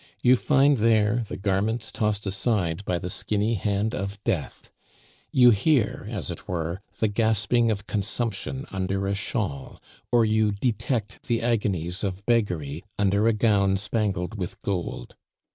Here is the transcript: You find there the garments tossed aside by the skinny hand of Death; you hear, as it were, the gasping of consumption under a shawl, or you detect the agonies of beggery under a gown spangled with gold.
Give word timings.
You 0.23 0.35
find 0.35 0.77
there 0.79 1.23
the 1.27 1.37
garments 1.37 1.91
tossed 1.91 2.25
aside 2.25 2.83
by 2.85 2.97
the 2.97 3.11
skinny 3.11 3.53
hand 3.53 3.93
of 3.93 4.17
Death; 4.23 4.71
you 5.31 5.51
hear, 5.51 6.07
as 6.09 6.31
it 6.31 6.47
were, 6.47 6.81
the 6.97 7.07
gasping 7.07 7.69
of 7.69 7.85
consumption 7.85 8.65
under 8.71 9.05
a 9.05 9.13
shawl, 9.13 9.79
or 10.11 10.25
you 10.25 10.53
detect 10.53 11.21
the 11.27 11.43
agonies 11.43 12.03
of 12.03 12.25
beggery 12.25 12.83
under 12.97 13.27
a 13.27 13.33
gown 13.33 13.77
spangled 13.77 14.33
with 14.39 14.59
gold. 14.63 15.15